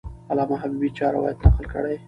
[0.31, 1.95] علامه حبیبي چا روایت نقل کړی؟